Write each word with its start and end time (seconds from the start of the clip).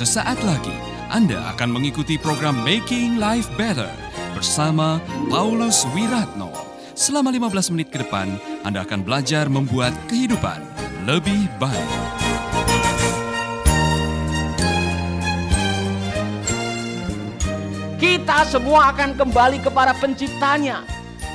Sesaat 0.00 0.40
lagi 0.48 0.72
Anda 1.12 1.52
akan 1.52 1.76
mengikuti 1.76 2.16
program 2.16 2.56
Making 2.64 3.20
Life 3.20 3.52
Better 3.60 3.92
bersama 4.32 4.96
Paulus 5.28 5.84
Wiratno. 5.92 6.48
Selama 6.96 7.28
15 7.28 7.68
menit 7.76 7.92
ke 7.92 8.00
depan, 8.00 8.32
Anda 8.64 8.88
akan 8.88 9.04
belajar 9.04 9.52
membuat 9.52 9.92
kehidupan 10.08 10.56
lebih 11.04 11.52
baik. 11.60 11.92
Kita 18.00 18.48
semua 18.48 18.96
akan 18.96 19.20
kembali 19.20 19.60
kepada 19.60 19.92
penciptanya. 20.00 20.80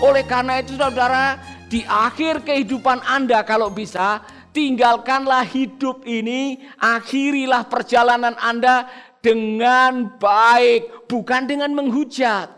Oleh 0.02 0.26
karena 0.26 0.66
itu 0.66 0.74
saudara, 0.74 1.38
di 1.70 1.86
akhir 1.86 2.42
kehidupan 2.42 3.06
Anda 3.06 3.46
kalau 3.46 3.70
bisa, 3.70 4.26
tinggalkanlah 4.56 5.44
hidup 5.44 6.08
ini, 6.08 6.64
akhirilah 6.80 7.68
perjalanan 7.68 8.40
Anda 8.40 8.88
dengan 9.20 10.16
baik, 10.16 11.12
bukan 11.12 11.44
dengan 11.44 11.76
menghujat. 11.76 12.56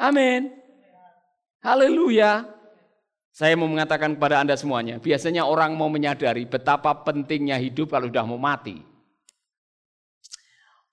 Amin. 0.00 0.56
Haleluya. 1.60 2.48
Saya 3.36 3.52
mau 3.52 3.68
mengatakan 3.68 4.16
kepada 4.16 4.40
Anda 4.40 4.56
semuanya, 4.56 4.96
biasanya 4.96 5.44
orang 5.44 5.76
mau 5.76 5.92
menyadari 5.92 6.48
betapa 6.48 7.04
pentingnya 7.04 7.60
hidup 7.60 7.92
kalau 7.92 8.08
sudah 8.08 8.24
mau 8.24 8.40
mati. 8.40 8.80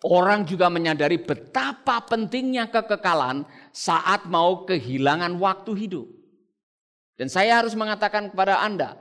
Orang 0.03 0.43
juga 0.43 0.67
menyadari 0.67 1.15
betapa 1.15 2.03
pentingnya 2.03 2.67
kekekalan 2.67 3.47
saat 3.71 4.27
mau 4.27 4.67
kehilangan 4.67 5.39
waktu 5.39 5.87
hidup. 5.87 6.03
Dan 7.15 7.31
saya 7.31 7.63
harus 7.63 7.71
mengatakan 7.71 8.27
kepada 8.27 8.59
Anda, 8.59 8.99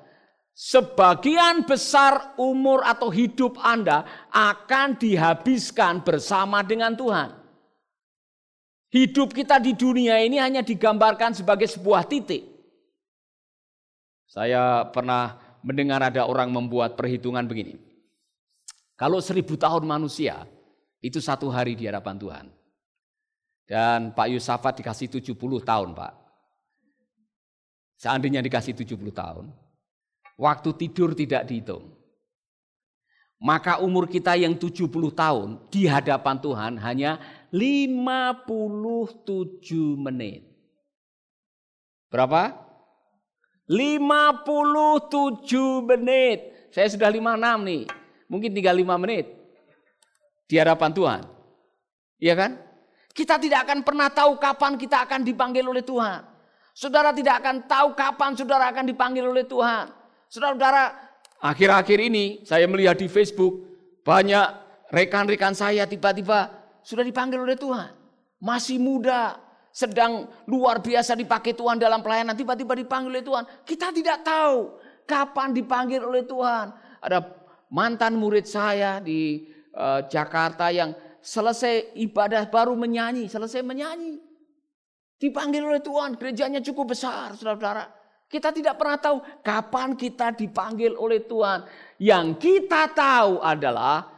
sebagian 0.52 1.64
besar 1.64 2.36
umur 2.36 2.84
atau 2.84 3.08
hidup 3.08 3.56
Anda 3.60 4.04
akan 4.28 5.00
dihabiskan 5.00 6.04
bersama 6.04 6.60
dengan 6.60 6.92
Tuhan. 6.92 7.32
Hidup 8.92 9.32
kita 9.32 9.56
di 9.56 9.72
dunia 9.72 10.20
ini 10.20 10.36
hanya 10.36 10.60
digambarkan 10.60 11.32
sebagai 11.32 11.64
sebuah 11.64 12.04
titik. 12.04 12.44
Saya 14.28 14.84
pernah 14.92 15.40
mendengar 15.64 16.00
ada 16.04 16.28
orang 16.28 16.52
membuat 16.52 16.96
perhitungan 16.96 17.48
begini. 17.48 17.80
Kalau 18.96 19.18
seribu 19.24 19.56
tahun 19.56 19.88
manusia, 19.88 20.44
itu 21.00 21.18
satu 21.18 21.48
hari 21.48 21.72
di 21.72 21.88
hadapan 21.88 22.16
Tuhan. 22.20 22.46
Dan 23.64 24.12
Pak 24.12 24.28
Yusafat 24.28 24.84
dikasih 24.84 25.08
70 25.08 25.34
tahun 25.64 25.96
Pak. 25.96 26.12
Seandainya 27.96 28.44
dikasih 28.44 28.76
70 28.76 29.08
tahun, 29.14 29.48
waktu 30.42 30.74
tidur 30.74 31.14
tidak 31.14 31.46
dihitung. 31.46 31.86
Maka 33.38 33.78
umur 33.82 34.06
kita 34.10 34.34
yang 34.38 34.54
70 34.58 34.90
tahun 35.14 35.58
di 35.70 35.86
hadapan 35.86 36.38
Tuhan 36.38 36.78
hanya 36.82 37.18
57 37.50 39.98
menit. 39.98 40.46
Berapa? 42.06 42.54
57 43.66 45.90
menit. 45.90 46.38
Saya 46.70 46.86
sudah 46.90 47.10
56 47.10 47.66
nih. 47.66 47.82
Mungkin 48.30 48.54
tinggal 48.54 48.78
5 48.78 49.02
menit 49.02 49.26
di 50.46 50.54
hadapan 50.58 50.90
Tuhan. 50.94 51.22
Iya 52.22 52.34
kan? 52.38 52.62
Kita 53.10 53.42
tidak 53.42 53.66
akan 53.66 53.82
pernah 53.82 54.08
tahu 54.08 54.38
kapan 54.38 54.78
kita 54.78 55.02
akan 55.02 55.26
dipanggil 55.26 55.66
oleh 55.66 55.82
Tuhan. 55.82 56.22
Saudara 56.72 57.12
tidak 57.12 57.44
akan 57.44 57.68
tahu 57.68 57.92
kapan 57.92 58.32
saudara 58.38 58.72
akan 58.72 58.88
dipanggil 58.88 59.28
oleh 59.28 59.44
Tuhan. 59.44 60.01
Saudara-saudara, 60.32 60.96
akhir-akhir 61.44 61.98
ini 62.08 62.40
saya 62.48 62.64
melihat 62.64 62.96
di 62.96 63.04
Facebook 63.04 63.68
banyak 64.00 64.48
rekan-rekan 64.88 65.52
saya 65.52 65.84
tiba-tiba 65.84 66.48
sudah 66.80 67.04
dipanggil 67.04 67.44
oleh 67.44 67.52
Tuhan. 67.52 67.92
Masih 68.40 68.80
muda, 68.80 69.36
sedang 69.76 70.32
luar 70.48 70.80
biasa 70.80 71.12
dipakai 71.20 71.52
Tuhan 71.52 71.76
dalam 71.76 72.00
pelayanan, 72.00 72.32
tiba-tiba 72.32 72.72
dipanggil 72.72 73.12
oleh 73.12 73.24
Tuhan. 73.28 73.44
Kita 73.60 73.92
tidak 73.92 74.24
tahu 74.24 74.80
kapan 75.04 75.52
dipanggil 75.52 76.00
oleh 76.00 76.24
Tuhan. 76.24 76.72
Ada 77.04 77.28
mantan 77.68 78.16
murid 78.16 78.48
saya 78.48 79.04
di 79.04 79.52
uh, 79.76 80.00
Jakarta 80.08 80.72
yang 80.72 80.96
selesai 81.20 81.92
ibadah 82.00 82.48
baru 82.48 82.72
menyanyi, 82.72 83.28
selesai 83.28 83.60
menyanyi. 83.60 84.16
Dipanggil 85.20 85.60
oleh 85.60 85.84
Tuhan, 85.84 86.16
gerejanya 86.16 86.64
cukup 86.64 86.96
besar, 86.96 87.36
saudara-saudara. 87.36 88.01
Kita 88.32 88.48
tidak 88.48 88.80
pernah 88.80 88.96
tahu 88.96 89.20
kapan 89.44 89.92
kita 89.92 90.32
dipanggil 90.32 90.96
oleh 90.96 91.20
Tuhan. 91.20 91.68
Yang 92.00 92.26
kita 92.40 92.88
tahu 92.88 93.44
adalah 93.44 94.08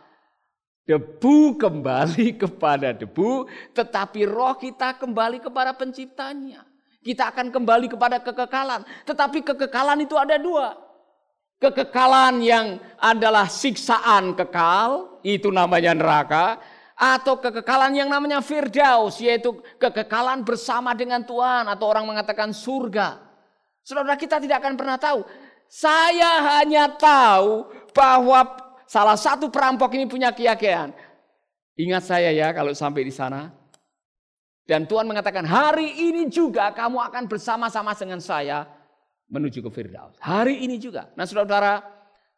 debu 0.87 1.59
kembali 1.59 2.29
kepada 2.47 2.95
debu, 2.95 3.51
tetapi 3.75 4.23
roh 4.31 4.55
kita 4.55 5.03
kembali 5.03 5.43
kepada 5.43 5.75
penciptanya. 5.75 6.63
Kita 7.03 7.35
akan 7.35 7.51
kembali 7.51 7.91
kepada 7.91 8.23
kekekalan. 8.23 8.87
Tetapi 9.03 9.43
kekekalan 9.43 10.07
itu 10.07 10.15
ada 10.15 10.39
dua. 10.39 10.79
Kekekalan 11.59 12.39
yang 12.39 12.79
adalah 13.03 13.51
siksaan 13.51 14.39
kekal, 14.39 15.21
itu 15.27 15.51
namanya 15.51 15.91
neraka. 15.91 16.63
Atau 16.95 17.43
kekekalan 17.43 17.99
yang 17.99 18.09
namanya 18.09 18.39
firdaus, 18.39 19.19
yaitu 19.19 19.59
kekekalan 19.77 20.47
bersama 20.47 20.95
dengan 20.95 21.21
Tuhan. 21.27 21.67
Atau 21.67 21.91
orang 21.91 22.07
mengatakan 22.09 22.55
surga. 22.55 23.34
Saudara 23.85 24.17
kita 24.17 24.41
tidak 24.41 24.65
akan 24.65 24.81
pernah 24.81 24.97
tahu. 24.97 25.29
Saya 25.69 26.57
hanya 26.57 26.89
tahu 26.89 27.69
bahwa 27.93 28.57
salah 28.89 29.21
satu 29.21 29.53
perampok 29.53 29.93
ini 29.93 30.09
punya 30.09 30.33
keyakinan. 30.33 30.97
Ingat 31.77 32.03
saya 32.09 32.33
ya 32.33 32.49
kalau 32.57 32.73
sampai 32.73 33.05
di 33.05 33.13
sana. 33.13 33.53
Dan 34.65 34.89
Tuhan 34.89 35.05
mengatakan 35.05 35.45
hari 35.45 35.93
ini 36.09 36.33
juga 36.33 36.73
kamu 36.73 36.97
akan 37.13 37.29
bersama-sama 37.29 37.93
dengan 37.93 38.25
saya 38.25 38.65
menuju 39.29 39.61
ke 39.61 39.69
Firdaus. 39.69 40.17
Hari 40.25 40.65
ini 40.65 40.81
juga. 40.81 41.13
Nah 41.13 41.29
saudara-saudara 41.29 41.85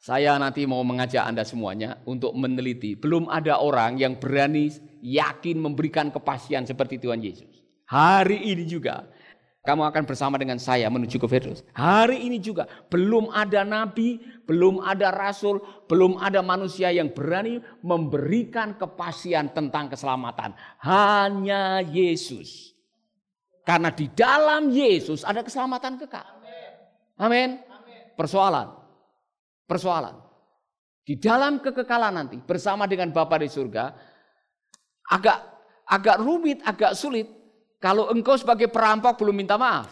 saya 0.03 0.35
nanti 0.35 0.67
mau 0.67 0.83
mengajak 0.83 1.23
Anda 1.23 1.47
semuanya 1.47 2.03
untuk 2.03 2.35
meneliti. 2.35 2.99
Belum 2.99 3.31
ada 3.31 3.63
orang 3.63 3.95
yang 4.03 4.19
berani 4.19 4.75
yakin 4.99 5.63
memberikan 5.63 6.11
kepastian 6.11 6.67
seperti 6.67 6.99
Tuhan 6.99 7.23
Yesus. 7.23 7.63
Hari 7.87 8.51
ini 8.51 8.67
juga 8.67 9.07
kamu 9.67 9.83
akan 9.91 10.07
bersama 10.07 10.39
dengan 10.39 10.63
saya 10.63 10.87
menuju 10.87 11.19
ke 11.19 11.27
Firdaus. 11.27 11.67
Hari 11.75 12.23
ini 12.23 12.39
juga 12.39 12.71
belum 12.87 13.35
ada 13.35 13.67
nabi, 13.67 14.23
belum 14.47 14.79
ada 14.79 15.11
rasul, 15.11 15.59
belum 15.91 16.23
ada 16.23 16.39
manusia 16.47 16.95
yang 16.95 17.11
berani 17.11 17.59
memberikan 17.83 18.79
kepastian 18.79 19.51
tentang 19.51 19.91
keselamatan. 19.91 20.55
Hanya 20.87 21.83
Yesus. 21.83 22.79
Karena 23.67 23.91
di 23.91 24.07
dalam 24.15 24.71
Yesus 24.71 25.27
ada 25.27 25.43
keselamatan 25.43 25.99
kekal. 25.99 26.27
Amin. 27.19 27.59
Persoalan. 28.15 28.71
Persoalan. 29.67 30.15
Di 31.03 31.19
dalam 31.19 31.59
kekekalan 31.59 32.15
nanti 32.15 32.39
bersama 32.39 32.87
dengan 32.87 33.11
Bapa 33.11 33.43
di 33.43 33.51
surga 33.51 33.91
agak 35.07 35.39
agak 35.87 36.17
rumit, 36.19 36.59
agak 36.67 36.99
sulit 36.99 37.31
kalau 37.87 38.11
engkau 38.11 38.35
sebagai 38.35 38.67
perampok 38.67 39.23
belum 39.23 39.47
minta 39.47 39.55
maaf. 39.55 39.87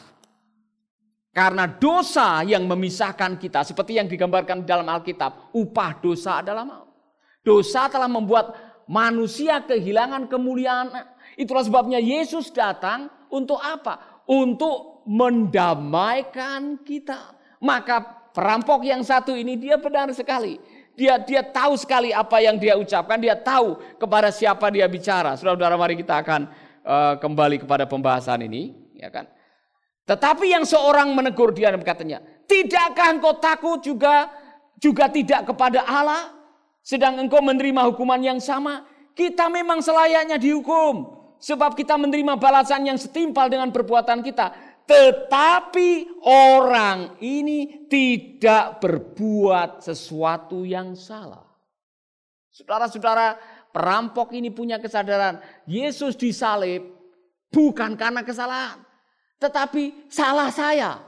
Karena 1.30 1.70
dosa 1.70 2.42
yang 2.42 2.66
memisahkan 2.66 3.38
kita 3.38 3.62
seperti 3.62 4.02
yang 4.02 4.10
digambarkan 4.10 4.66
dalam 4.66 4.82
Alkitab, 4.90 5.54
upah 5.54 6.02
dosa 6.02 6.42
adalah 6.42 6.66
maut. 6.66 6.90
Dosa 7.46 7.86
telah 7.86 8.10
membuat 8.10 8.50
manusia 8.90 9.62
kehilangan 9.62 10.26
kemuliaan. 10.26 10.90
Itulah 11.38 11.62
sebabnya 11.62 12.02
Yesus 12.02 12.50
datang 12.50 13.06
untuk 13.30 13.62
apa? 13.62 14.26
Untuk 14.26 15.06
mendamaikan 15.06 16.82
kita. 16.82 17.38
Maka 17.62 18.02
perampok 18.34 18.82
yang 18.82 19.06
satu 19.06 19.38
ini 19.38 19.54
dia 19.54 19.78
benar 19.78 20.10
sekali. 20.10 20.58
Dia 20.98 21.22
dia 21.22 21.46
tahu 21.46 21.78
sekali 21.78 22.10
apa 22.10 22.42
yang 22.42 22.58
dia 22.58 22.74
ucapkan, 22.74 23.18
dia 23.22 23.38
tahu 23.38 23.78
kepada 24.02 24.34
siapa 24.34 24.66
dia 24.70 24.86
bicara. 24.90 25.38
Saudara-saudara 25.38 25.78
mari 25.78 25.94
kita 25.98 26.22
akan 26.22 26.63
uh, 26.84 27.16
kembali 27.18 27.64
kepada 27.64 27.88
pembahasan 27.88 28.44
ini, 28.44 28.76
ya 28.94 29.08
kan? 29.10 29.26
Tetapi 30.04 30.52
yang 30.52 30.68
seorang 30.68 31.10
menegur 31.16 31.50
dia 31.56 31.72
dan 31.72 31.80
berkatanya, 31.80 32.20
tidakkah 32.44 33.08
engkau 33.16 33.40
takut 33.40 33.80
juga 33.80 34.28
juga 34.76 35.08
tidak 35.08 35.48
kepada 35.48 35.80
Allah? 35.82 36.30
Sedang 36.84 37.16
engkau 37.16 37.40
menerima 37.40 37.88
hukuman 37.88 38.20
yang 38.20 38.36
sama? 38.36 38.84
Kita 39.16 39.48
memang 39.48 39.80
selayaknya 39.80 40.36
dihukum. 40.36 41.24
Sebab 41.40 41.72
kita 41.72 41.96
menerima 41.96 42.36
balasan 42.36 42.84
yang 42.88 43.00
setimpal 43.00 43.48
dengan 43.48 43.72
perbuatan 43.72 44.20
kita. 44.20 44.52
Tetapi 44.84 46.20
orang 46.28 47.16
ini 47.24 47.88
tidak 47.88 48.84
berbuat 48.84 49.80
sesuatu 49.80 50.68
yang 50.68 50.92
salah. 50.92 51.44
Saudara-saudara, 52.52 53.34
Perampok 53.74 54.30
ini 54.38 54.54
punya 54.54 54.78
kesadaran 54.78 55.42
Yesus 55.66 56.14
disalib 56.14 56.94
bukan 57.50 57.98
karena 57.98 58.22
kesalahan, 58.22 58.78
tetapi 59.42 60.06
salah 60.06 60.46
saya. 60.54 61.02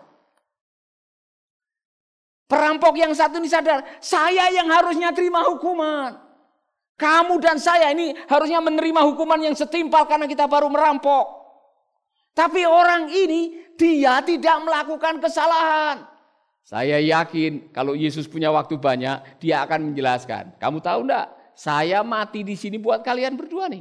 Perampok 2.51 2.99
yang 2.99 3.15
satu 3.15 3.39
ini 3.39 3.47
sadar, 3.47 3.87
saya 4.03 4.51
yang 4.51 4.67
harusnya 4.67 5.15
terima 5.15 5.47
hukuman. 5.47 6.19
Kamu 6.99 7.39
dan 7.39 7.63
saya 7.63 7.95
ini 7.95 8.19
harusnya 8.27 8.59
menerima 8.59 9.15
hukuman 9.15 9.39
yang 9.47 9.55
setimpal 9.55 10.03
karena 10.11 10.27
kita 10.27 10.51
baru 10.51 10.67
merampok. 10.67 11.39
Tapi 12.35 12.67
orang 12.67 13.15
ini 13.15 13.63
dia 13.79 14.19
tidak 14.27 14.67
melakukan 14.67 15.23
kesalahan. 15.23 16.03
Saya 16.67 16.99
yakin 16.99 17.71
kalau 17.71 17.95
Yesus 17.95 18.27
punya 18.27 18.51
waktu 18.51 18.75
banyak, 18.75 19.39
dia 19.39 19.63
akan 19.63 19.95
menjelaskan. 19.95 20.59
Kamu 20.59 20.83
tahu 20.83 21.07
enggak? 21.07 21.31
Saya 21.57 22.05
mati 22.05 22.45
di 22.45 22.53
sini 22.53 22.77
buat 22.77 23.01
kalian 23.01 23.33
berdua 23.33 23.73
nih. 23.73 23.81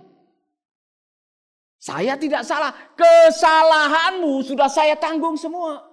Saya 1.75 2.16
tidak 2.16 2.48
salah. 2.48 2.72
Kesalahanmu 2.95 4.42
sudah 4.48 4.72
saya 4.72 4.95
tanggung 4.95 5.36
semua. 5.36 5.83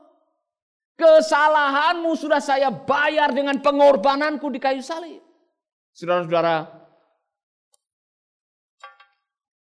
Kesalahanmu 0.94 2.14
sudah 2.14 2.38
saya 2.38 2.70
bayar 2.70 3.34
dengan 3.34 3.58
pengorbananku 3.58 4.46
di 4.54 4.62
kayu 4.62 4.78
salib. 4.78 5.18
Saudara-saudara, 5.90 6.70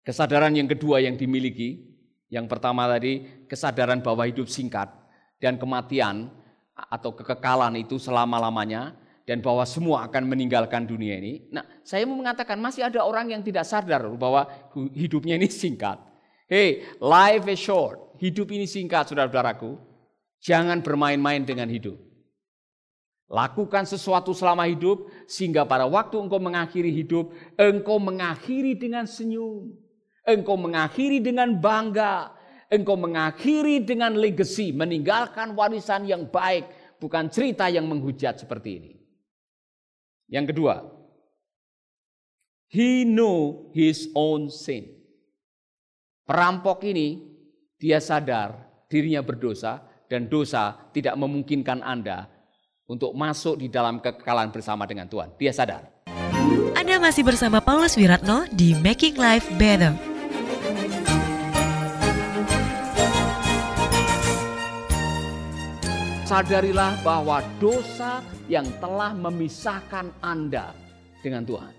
kesadaran 0.05 0.53
yang 0.53 0.69
kedua 0.69 1.01
yang 1.01 1.17
dimiliki, 1.17 1.81
yang 2.29 2.45
pertama 2.45 2.87
tadi 2.87 3.45
kesadaran 3.49 4.05
bahwa 4.05 4.29
hidup 4.29 4.47
singkat 4.53 4.93
dan 5.41 5.57
kematian 5.57 6.31
atau 6.77 7.17
kekekalan 7.17 7.81
itu 7.81 7.97
selama-lamanya 7.97 8.95
dan 9.23 9.39
bahwa 9.39 9.63
semua 9.63 10.07
akan 10.11 10.27
meninggalkan 10.27 10.83
dunia 10.83 11.19
ini. 11.19 11.47
Nah, 11.55 11.63
saya 11.87 12.03
mau 12.07 12.19
mengatakan 12.19 12.59
masih 12.59 12.83
ada 12.83 13.07
orang 13.07 13.31
yang 13.31 13.43
tidak 13.43 13.63
sadar 13.63 14.03
bahwa 14.19 14.51
hidupnya 14.95 15.39
ini 15.39 15.47
singkat. 15.47 15.99
Hey, 16.51 16.85
life 16.99 17.47
is 17.47 17.63
short. 17.63 18.19
Hidup 18.19 18.51
ini 18.51 18.67
singkat, 18.67 19.11
saudara-saudaraku. 19.11 19.79
Jangan 20.43 20.83
bermain-main 20.83 21.47
dengan 21.47 21.71
hidup. 21.71 21.97
Lakukan 23.33 23.89
sesuatu 23.89 24.37
selama 24.37 24.69
hidup 24.69 25.09
sehingga 25.25 25.65
pada 25.65 25.89
waktu 25.89 26.21
engkau 26.21 26.37
mengakhiri 26.37 26.93
hidup, 26.93 27.33
engkau 27.57 27.97
mengakhiri 27.97 28.77
dengan 28.77 29.09
senyum. 29.09 29.73
Engkau 30.29 30.61
mengakhiri 30.61 31.23
dengan 31.23 31.57
bangga. 31.57 32.37
Engkau 32.69 32.97
mengakhiri 32.97 33.85
dengan 33.85 34.17
legacy, 34.17 34.73
meninggalkan 34.73 35.53
warisan 35.53 36.09
yang 36.09 36.25
baik, 36.29 36.97
bukan 36.97 37.29
cerita 37.29 37.69
yang 37.69 37.85
menghujat 37.85 38.41
seperti 38.41 38.71
ini. 38.81 39.02
Yang 40.33 40.57
kedua, 40.57 40.81
he 42.73 43.05
know 43.05 43.69
his 43.77 44.09
own 44.17 44.49
sin. 44.49 44.89
Perampok 46.25 46.81
ini 46.89 47.21
dia 47.77 48.01
sadar 48.01 48.57
dirinya 48.89 49.21
berdosa 49.21 49.85
dan 50.09 50.33
dosa 50.33 50.89
tidak 50.97 51.21
memungkinkan 51.21 51.85
Anda 51.85 52.33
untuk 52.89 53.13
masuk 53.13 53.61
di 53.61 53.69
dalam 53.69 54.01
kekekalan 54.01 54.49
bersama 54.49 54.89
dengan 54.89 55.05
Tuhan. 55.05 55.37
Dia 55.37 55.53
sadar. 55.53 55.85
Anda 56.81 56.97
masih 56.97 57.29
bersama 57.29 57.61
Paulus 57.61 57.93
Wiratno 58.01 58.49
di 58.57 58.73
Making 58.73 59.21
Life 59.21 59.53
Better. 59.61 59.93
Sadarilah 66.25 66.97
bahwa 67.05 67.45
dosa 67.61 68.25
yang 68.53 68.69
telah 68.85 69.17
memisahkan 69.17 70.13
Anda 70.21 70.77
dengan 71.25 71.49
Tuhan. 71.49 71.73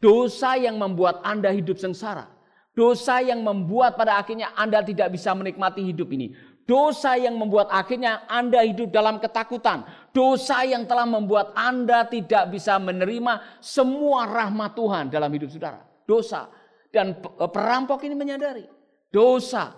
Dosa 0.00 0.56
yang 0.56 0.80
membuat 0.80 1.20
Anda 1.20 1.52
hidup 1.52 1.76
sengsara. 1.76 2.24
Dosa 2.72 3.20
yang 3.20 3.44
membuat 3.44 4.00
pada 4.00 4.16
akhirnya 4.16 4.56
Anda 4.56 4.80
tidak 4.80 5.12
bisa 5.12 5.36
menikmati 5.36 5.84
hidup 5.84 6.08
ini. 6.16 6.32
Dosa 6.64 7.20
yang 7.20 7.36
membuat 7.36 7.68
akhirnya 7.68 8.24
Anda 8.32 8.64
hidup 8.64 8.88
dalam 8.88 9.20
ketakutan. 9.20 9.84
Dosa 10.16 10.64
yang 10.64 10.88
telah 10.88 11.04
membuat 11.04 11.52
Anda 11.52 12.08
tidak 12.08 12.48
bisa 12.48 12.80
menerima 12.80 13.60
semua 13.60 14.24
rahmat 14.24 14.72
Tuhan 14.72 15.12
dalam 15.12 15.28
hidup 15.36 15.52
saudara. 15.52 15.84
Dosa. 16.08 16.48
Dan 16.88 17.20
perampok 17.52 18.00
ini 18.08 18.16
menyadari. 18.16 18.64
Dosa. 19.12 19.76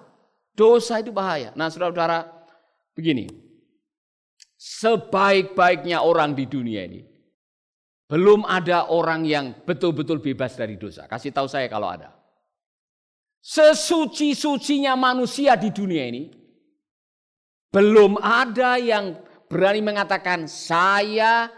Dosa 0.55 1.03
itu 1.03 1.11
bahaya. 1.11 1.55
Nah 1.55 1.71
saudara-saudara 1.71 2.31
begini 2.95 3.48
sebaik-baiknya 4.59 6.03
orang 6.03 6.35
di 6.35 6.45
dunia 6.51 6.83
ini. 6.85 7.07
Belum 8.11 8.43
ada 8.43 8.91
orang 8.91 9.23
yang 9.23 9.55
betul-betul 9.63 10.19
bebas 10.19 10.59
dari 10.59 10.75
dosa. 10.75 11.07
Kasih 11.07 11.31
tahu 11.31 11.47
saya 11.47 11.71
kalau 11.71 11.87
ada. 11.93 12.11
Sesuci-sucinya 13.39 14.99
manusia 14.99 15.55
di 15.55 15.71
dunia 15.71 16.05
ini. 16.11 16.35
Belum 17.69 18.19
ada 18.19 18.81
yang 18.81 19.15
berani 19.47 19.85
mengatakan 19.85 20.49
saya 20.49 21.53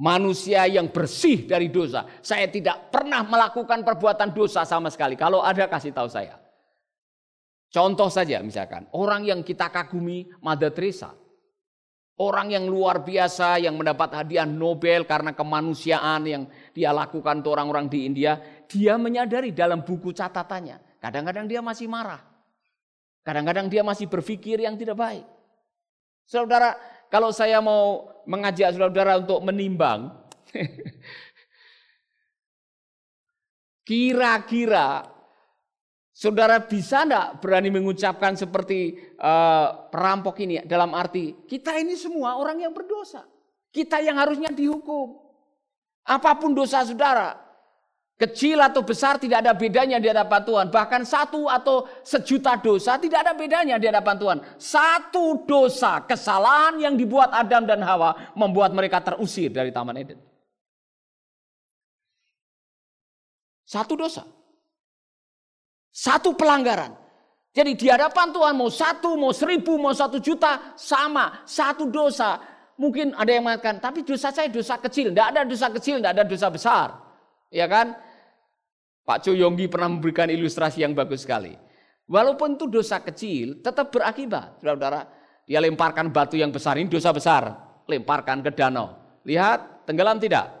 manusia 0.00 0.64
yang 0.64 0.88
bersih 0.88 1.44
dari 1.44 1.68
dosa. 1.68 2.08
Saya 2.24 2.48
tidak 2.48 2.88
pernah 2.88 3.20
melakukan 3.22 3.84
perbuatan 3.84 4.32
dosa 4.32 4.64
sama 4.64 4.88
sekali. 4.88 5.14
Kalau 5.14 5.44
ada 5.44 5.68
kasih 5.68 5.92
tahu 5.92 6.08
saya. 6.08 6.40
Contoh 7.68 8.08
saja 8.08 8.40
misalkan 8.40 8.88
orang 8.96 9.28
yang 9.28 9.44
kita 9.44 9.68
kagumi 9.68 10.24
Mother 10.40 10.72
Teresa. 10.72 11.12
Orang 12.16 12.48
yang 12.48 12.64
luar 12.64 13.04
biasa 13.04 13.60
yang 13.60 13.76
mendapat 13.76 14.08
hadiah 14.16 14.48
Nobel 14.48 15.04
karena 15.04 15.36
kemanusiaan 15.36 16.24
yang 16.24 16.42
dia 16.72 16.88
lakukan 16.88 17.44
untuk 17.44 17.52
orang-orang 17.52 17.92
di 17.92 18.08
India, 18.08 18.40
dia 18.64 18.96
menyadari 18.96 19.52
dalam 19.52 19.84
buku 19.84 20.16
catatannya. 20.16 20.96
Kadang-kadang 20.96 21.44
dia 21.44 21.60
masih 21.60 21.92
marah. 21.92 22.24
Kadang-kadang 23.20 23.68
dia 23.68 23.84
masih 23.84 24.08
berpikir 24.08 24.64
yang 24.64 24.80
tidak 24.80 24.96
baik. 24.96 25.28
Saudara, 26.24 26.72
kalau 27.12 27.36
saya 27.36 27.60
mau 27.60 28.08
mengajak 28.24 28.72
saudara 28.72 29.20
untuk 29.20 29.44
menimbang, 29.44 30.16
kira-kira 33.88 35.15
Saudara 36.16 36.64
bisa 36.64 37.04
enggak 37.04 37.44
berani 37.44 37.68
mengucapkan 37.68 38.32
seperti 38.32 38.96
uh, 39.20 39.84
perampok 39.92 40.40
ini 40.40 40.64
dalam 40.64 40.96
arti 40.96 41.44
kita 41.44 41.76
ini 41.76 41.92
semua 41.92 42.40
orang 42.40 42.56
yang 42.64 42.72
berdosa. 42.72 43.20
Kita 43.68 44.00
yang 44.00 44.16
harusnya 44.16 44.48
dihukum. 44.48 45.12
Apa 46.08 46.40
pun 46.40 46.56
dosa 46.56 46.80
saudara, 46.88 47.36
kecil 48.16 48.64
atau 48.64 48.80
besar 48.80 49.20
tidak 49.20 49.44
ada 49.44 49.52
bedanya 49.52 50.00
di 50.00 50.08
hadapan 50.08 50.40
Tuhan. 50.40 50.66
Bahkan 50.72 51.02
satu 51.04 51.52
atau 51.52 51.84
sejuta 52.00 52.56
dosa 52.56 52.96
tidak 52.96 53.20
ada 53.20 53.36
bedanya 53.36 53.76
di 53.76 53.84
hadapan 53.84 54.16
Tuhan. 54.16 54.38
Satu 54.56 55.44
dosa, 55.44 56.00
kesalahan 56.00 56.80
yang 56.80 56.96
dibuat 56.96 57.28
Adam 57.28 57.68
dan 57.68 57.84
Hawa 57.84 58.32
membuat 58.32 58.72
mereka 58.72 59.04
terusir 59.04 59.52
dari 59.52 59.68
Taman 59.68 60.00
Eden. 60.00 60.16
Satu 63.68 64.00
dosa. 64.00 64.35
Satu 65.96 66.36
pelanggaran. 66.36 66.92
Jadi 67.56 67.72
di 67.72 67.88
hadapan 67.88 68.28
Tuhan 68.28 68.52
mau 68.52 68.68
satu, 68.68 69.16
mau 69.16 69.32
seribu, 69.32 69.80
mau 69.80 69.96
satu 69.96 70.20
juta, 70.20 70.76
sama. 70.76 71.40
Satu 71.48 71.88
dosa. 71.88 72.36
Mungkin 72.76 73.16
ada 73.16 73.32
yang 73.32 73.48
mengatakan, 73.48 73.80
tapi 73.80 74.04
dosa 74.04 74.28
saya 74.28 74.52
dosa 74.52 74.76
kecil. 74.76 75.08
Tidak 75.08 75.26
ada 75.32 75.48
dosa 75.48 75.72
kecil, 75.72 75.96
tidak 75.96 76.12
ada 76.20 76.24
dosa 76.28 76.52
besar. 76.52 77.00
Ya 77.48 77.64
kan? 77.64 77.96
Pak 79.08 79.24
Coyonggi 79.24 79.72
pernah 79.72 79.88
memberikan 79.88 80.28
ilustrasi 80.28 80.84
yang 80.84 80.92
bagus 80.92 81.24
sekali. 81.24 81.56
Walaupun 82.04 82.60
itu 82.60 82.68
dosa 82.68 83.00
kecil, 83.00 83.64
tetap 83.64 83.88
berakibat. 83.88 84.60
Saudara-saudara, 84.60 85.08
dia 85.48 85.64
lemparkan 85.64 86.12
batu 86.12 86.36
yang 86.36 86.52
besar, 86.52 86.76
ini 86.76 86.92
dosa 86.92 87.08
besar. 87.08 87.56
Lemparkan 87.88 88.44
ke 88.44 88.52
danau. 88.52 89.00
Lihat, 89.24 89.88
tenggelam 89.88 90.20
tidak? 90.20 90.52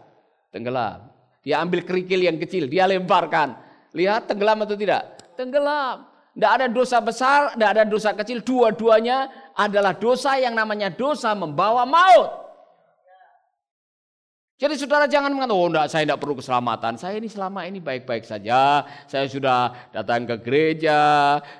Tenggelam. 0.48 1.12
Dia 1.44 1.60
ambil 1.60 1.84
kerikil 1.84 2.24
yang 2.24 2.40
kecil, 2.40 2.72
dia 2.72 2.88
lemparkan. 2.88 3.52
Lihat, 3.92 4.32
tenggelam 4.32 4.64
atau 4.64 4.80
tidak? 4.80 5.15
Tenggelam. 5.36 6.08
Tidak 6.36 6.52
ada 6.52 6.66
dosa 6.68 7.00
besar, 7.00 7.56
tidak 7.56 7.70
ada 7.72 7.84
dosa 7.88 8.12
kecil. 8.12 8.44
Dua-duanya 8.44 9.32
adalah 9.56 9.96
dosa 9.96 10.36
yang 10.36 10.52
namanya 10.52 10.92
dosa 10.92 11.32
membawa 11.32 11.88
maut. 11.88 12.44
Jadi 14.56 14.72
saudara 14.80 15.04
jangan 15.04 15.36
mengatakan, 15.36 15.56
oh 15.56 15.68
enggak, 15.68 15.88
saya 15.92 16.08
tidak 16.08 16.20
perlu 16.20 16.40
keselamatan. 16.40 16.96
Saya 16.96 17.20
ini 17.20 17.28
selama 17.28 17.68
ini 17.68 17.76
baik-baik 17.76 18.24
saja. 18.24 18.88
Saya 19.04 19.28
sudah 19.28 19.92
datang 19.92 20.24
ke 20.24 20.36
gereja, 20.40 21.00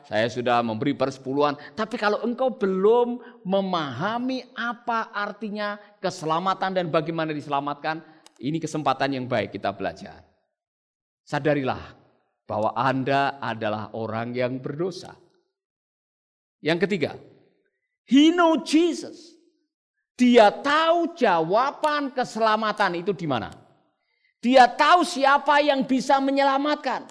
saya 0.09 0.29
sudah 0.33 0.65
memberi 0.65 0.97
persepuluhan. 0.97 1.61
Tapi 1.77 2.01
kalau 2.01 2.25
engkau 2.25 2.53
belum 2.57 3.21
memahami 3.45 4.49
apa 4.57 5.13
artinya 5.13 5.77
keselamatan 6.01 6.73
dan 6.73 6.89
bagaimana 6.89 7.37
diselamatkan, 7.37 8.01
ini 8.41 8.57
kesempatan 8.57 9.13
yang 9.13 9.29
baik 9.29 9.53
kita 9.53 9.77
belajar. 9.77 10.25
Sadarilah 11.29 12.06
bahwa 12.47 12.73
Anda 12.79 13.43
adalah 13.43 13.91
orang 13.93 14.33
yang 14.33 14.63
berdosa. 14.63 15.19
Yang 16.63 16.87
ketiga, 16.87 17.13
he 18.07 18.31
know 18.31 18.63
Jesus. 18.63 19.35
Dia 20.17 20.49
tahu 20.49 21.13
jawaban 21.13 22.15
keselamatan 22.15 23.05
itu 23.05 23.13
di 23.13 23.29
mana. 23.29 23.53
Dia 24.41 24.71
tahu 24.71 25.05
siapa 25.05 25.61
yang 25.61 25.85
bisa 25.85 26.17
menyelamatkan. 26.23 27.05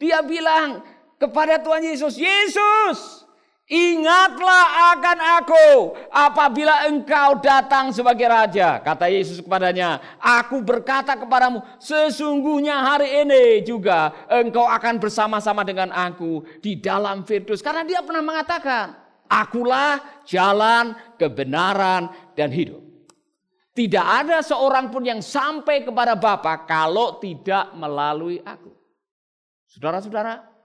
Dia 0.00 0.24
bilang 0.24 0.80
kepada 1.20 1.60
Tuhan 1.60 1.84
Yesus, 1.84 2.16
Yesus, 2.16 3.25
Ingatlah 3.66 4.94
akan 4.94 5.18
aku 5.42 5.66
apabila 6.14 6.86
engkau 6.86 7.42
datang 7.42 7.90
sebagai 7.90 8.30
raja. 8.30 8.78
Kata 8.78 9.10
Yesus 9.10 9.42
kepadanya, 9.42 9.98
aku 10.22 10.62
berkata 10.62 11.18
kepadamu, 11.18 11.58
sesungguhnya 11.82 12.78
hari 12.78 13.26
ini 13.26 13.66
juga 13.66 14.14
engkau 14.30 14.70
akan 14.70 15.02
bersama-sama 15.02 15.66
dengan 15.66 15.90
aku 15.90 16.46
di 16.62 16.78
dalam 16.78 17.26
Firdaus. 17.26 17.58
Karena 17.58 17.82
dia 17.82 18.06
pernah 18.06 18.22
mengatakan, 18.22 18.94
akulah 19.26 20.22
jalan, 20.22 20.94
kebenaran, 21.18 22.06
dan 22.38 22.54
hidup. 22.54 22.86
Tidak 23.74 24.06
ada 24.06 24.46
seorang 24.46 24.94
pun 24.94 25.02
yang 25.02 25.18
sampai 25.18 25.82
kepada 25.82 26.14
Bapa 26.14 26.70
kalau 26.70 27.18
tidak 27.18 27.74
melalui 27.74 28.38
aku. 28.46 28.70
Saudara-saudara, 29.68 30.55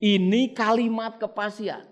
ini 0.00 0.52
kalimat 0.52 1.16
kepastian. 1.16 1.84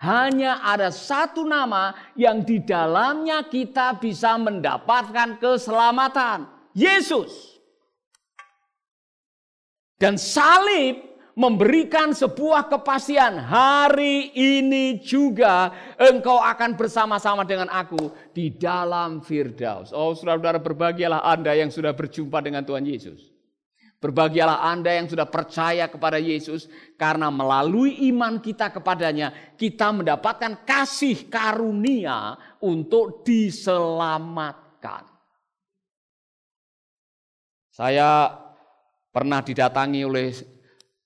Hanya 0.00 0.60
ada 0.60 0.92
satu 0.92 1.48
nama 1.48 1.96
yang 2.12 2.44
di 2.44 2.60
dalamnya 2.60 3.46
kita 3.46 3.96
bisa 3.96 4.36
mendapatkan 4.36 5.40
keselamatan. 5.40 6.44
Yesus. 6.74 7.56
Dan 9.96 10.18
salib 10.18 11.14
memberikan 11.34 12.14
sebuah 12.14 12.70
kepastian. 12.70 13.38
Hari 13.42 14.34
ini 14.34 15.02
juga 15.02 15.74
engkau 15.98 16.38
akan 16.38 16.78
bersama-sama 16.78 17.42
dengan 17.42 17.70
aku 17.70 18.10
di 18.30 18.54
dalam 18.54 19.22
Firdaus. 19.22 19.90
Oh 19.90 20.14
saudara-saudara 20.14 20.62
berbahagialah 20.62 21.22
Anda 21.26 21.54
yang 21.58 21.70
sudah 21.74 21.94
berjumpa 21.94 22.42
dengan 22.42 22.62
Tuhan 22.62 22.86
Yesus. 22.86 23.33
Berbahagialah 24.04 24.68
Anda 24.68 25.00
yang 25.00 25.08
sudah 25.08 25.24
percaya 25.24 25.88
kepada 25.88 26.20
Yesus 26.20 26.68
karena 27.00 27.32
melalui 27.32 28.04
iman 28.12 28.36
kita 28.36 28.68
kepadanya 28.68 29.56
kita 29.56 29.96
mendapatkan 29.96 30.60
kasih 30.68 31.32
karunia 31.32 32.36
untuk 32.60 33.24
diselamatkan. 33.24 35.08
Saya 37.72 38.28
pernah 39.08 39.40
didatangi 39.40 40.04
oleh 40.04 40.36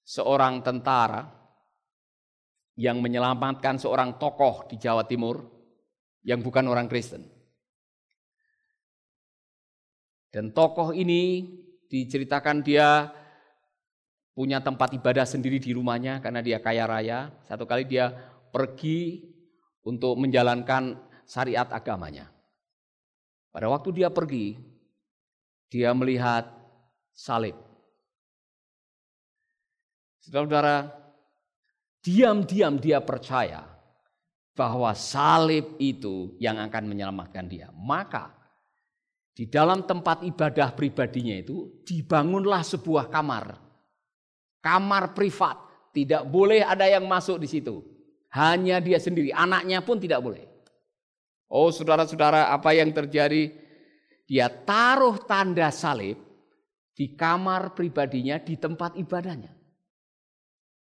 seorang 0.02 0.58
tentara 0.66 1.22
yang 2.74 2.98
menyelamatkan 2.98 3.78
seorang 3.78 4.18
tokoh 4.18 4.66
di 4.66 4.74
Jawa 4.74 5.06
Timur 5.06 5.46
yang 6.26 6.42
bukan 6.42 6.66
orang 6.66 6.90
Kristen. 6.90 7.22
Dan 10.34 10.50
tokoh 10.50 10.90
ini 10.90 11.46
diceritakan 11.88 12.62
dia 12.62 13.10
punya 14.38 14.62
tempat 14.62 14.94
ibadah 14.94 15.26
sendiri 15.26 15.58
di 15.58 15.74
rumahnya 15.74 16.22
karena 16.22 16.38
dia 16.38 16.62
kaya 16.62 16.86
raya. 16.86 17.34
Satu 17.50 17.66
kali 17.66 17.82
dia 17.82 18.14
pergi 18.54 19.26
untuk 19.82 20.14
menjalankan 20.14 20.94
syariat 21.26 21.66
agamanya. 21.74 22.30
Pada 23.50 23.66
waktu 23.66 23.90
dia 23.98 24.14
pergi, 24.14 24.54
dia 25.66 25.90
melihat 25.90 26.46
salib. 27.10 27.58
Saudara-saudara, 30.22 30.94
diam-diam 32.04 32.78
dia 32.78 33.02
percaya 33.02 33.66
bahwa 34.54 34.94
salib 34.94 35.74
itu 35.82 36.38
yang 36.38 36.62
akan 36.62 36.84
menyelamatkan 36.86 37.50
dia. 37.50 37.74
Maka 37.74 38.37
di 39.38 39.46
dalam 39.46 39.86
tempat 39.86 40.26
ibadah 40.26 40.74
pribadinya 40.74 41.38
itu 41.38 41.78
dibangunlah 41.86 42.66
sebuah 42.66 43.06
kamar. 43.06 43.54
Kamar 44.58 45.14
privat, 45.14 45.62
tidak 45.94 46.26
boleh 46.26 46.66
ada 46.66 46.90
yang 46.90 47.06
masuk 47.06 47.38
di 47.38 47.46
situ. 47.46 47.86
Hanya 48.34 48.82
dia 48.82 48.98
sendiri, 48.98 49.30
anaknya 49.30 49.78
pun 49.86 50.02
tidak 50.02 50.26
boleh. 50.26 50.42
Oh 51.46 51.70
saudara-saudara, 51.70 52.50
apa 52.50 52.74
yang 52.74 52.90
terjadi? 52.90 53.54
Dia 54.26 54.50
taruh 54.50 55.22
tanda 55.22 55.70
salib 55.70 56.18
di 56.90 57.14
kamar 57.14 57.78
pribadinya 57.78 58.42
di 58.42 58.58
tempat 58.58 58.98
ibadahnya. 58.98 59.54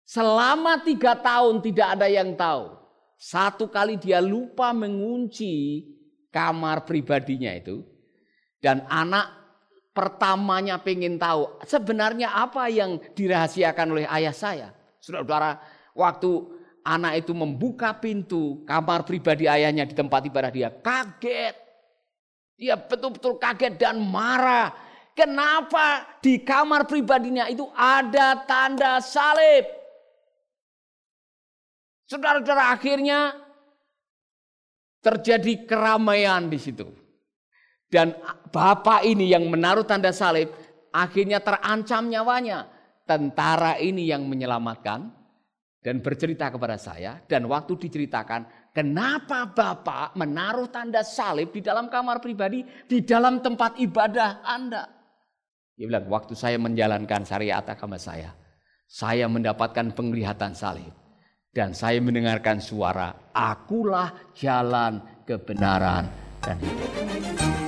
Selama 0.06 0.78
tiga 0.86 1.18
tahun 1.18 1.58
tidak 1.58 1.88
ada 1.98 2.06
yang 2.06 2.38
tahu. 2.38 2.70
Satu 3.18 3.66
kali 3.66 3.98
dia 3.98 4.22
lupa 4.22 4.70
mengunci 4.70 5.82
kamar 6.30 6.86
pribadinya 6.86 7.50
itu. 7.50 7.97
Dan 8.58 8.82
anak 8.90 9.38
pertamanya 9.94 10.78
pengen 10.78 11.18
tahu 11.18 11.58
sebenarnya 11.66 12.30
apa 12.30 12.70
yang 12.70 13.02
dirahasiakan 13.18 13.86
oleh 13.90 14.06
ayah 14.06 14.34
saya. 14.34 14.68
Saudara-saudara, 15.02 15.58
waktu 15.94 16.30
anak 16.86 17.26
itu 17.26 17.32
membuka 17.34 17.90
pintu 17.98 18.62
kamar 18.62 19.02
pribadi 19.02 19.50
ayahnya 19.50 19.82
di 19.86 19.94
tempat 19.98 20.22
ibadah 20.26 20.50
dia 20.54 20.70
kaget. 20.70 21.54
Dia 22.58 22.74
betul-betul 22.78 23.38
kaget 23.38 23.78
dan 23.78 23.98
marah. 24.02 24.74
Kenapa 25.14 26.18
di 26.22 26.46
kamar 26.46 26.86
pribadinya 26.86 27.50
itu 27.50 27.66
ada 27.74 28.38
tanda 28.46 29.02
salib? 29.02 29.66
Saudara-saudara 32.06 32.70
akhirnya 32.70 33.34
terjadi 35.02 35.66
keramaian 35.66 36.46
di 36.46 36.58
situ. 36.58 36.86
Dan 37.88 38.12
bapak 38.52 39.08
ini 39.08 39.32
yang 39.32 39.48
menaruh 39.48 39.84
tanda 39.88 40.12
salib 40.12 40.52
akhirnya 40.92 41.40
terancam 41.40 42.08
nyawanya. 42.08 42.68
Tentara 43.08 43.80
ini 43.80 44.04
yang 44.04 44.28
menyelamatkan 44.28 45.08
dan 45.80 46.04
bercerita 46.04 46.52
kepada 46.52 46.76
saya. 46.76 47.16
Dan 47.24 47.48
waktu 47.48 47.88
diceritakan 47.88 48.70
kenapa 48.76 49.48
bapak 49.48 50.12
menaruh 50.20 50.68
tanda 50.68 51.00
salib 51.00 51.48
di 51.48 51.64
dalam 51.64 51.88
kamar 51.88 52.20
pribadi, 52.20 52.60
di 52.84 53.00
dalam 53.00 53.40
tempat 53.40 53.80
ibadah 53.80 54.44
Anda. 54.44 54.84
Dia 55.72 55.88
bilang 55.88 56.10
waktu 56.12 56.36
saya 56.36 56.60
menjalankan 56.60 57.24
syariat 57.24 57.64
agama 57.64 57.96
saya, 57.96 58.36
saya 58.84 59.24
mendapatkan 59.24 59.96
penglihatan 59.96 60.52
salib. 60.52 60.92
Dan 61.48 61.72
saya 61.72 61.98
mendengarkan 62.04 62.60
suara, 62.60 63.32
akulah 63.32 64.12
jalan 64.36 65.00
kebenaran 65.24 66.04
dan 66.44 66.60
hidup. 66.60 67.67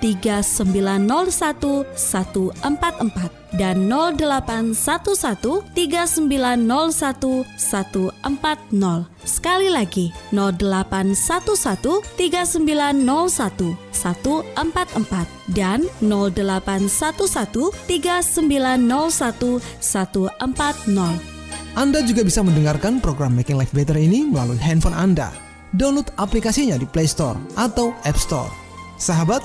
3901 0.00 1.84
144 1.94 3.36
dan 3.56 3.88
0811 3.88 5.64
3901 5.72 7.44
140. 7.56 9.06
Sekali 9.24 9.68
lagi 9.72 10.12
0811 10.32 12.04
3901 12.20 13.76
144 13.92 15.26
dan 15.56 15.86
0811 16.00 17.72
3901 17.88 19.60
140. 19.80 21.36
Anda 21.76 22.00
juga 22.00 22.24
bisa 22.24 22.40
mendengarkan 22.40 23.04
program 23.04 23.36
Making 23.36 23.60
Life 23.60 23.76
Better 23.76 24.00
ini 24.00 24.24
melalui 24.24 24.56
handphone 24.56 24.96
Anda. 24.96 25.28
Download 25.76 26.08
aplikasinya 26.16 26.80
di 26.80 26.88
Play 26.88 27.04
Store 27.04 27.36
atau 27.52 27.92
App 28.08 28.16
Store. 28.16 28.48
Sahabat, 28.96 29.44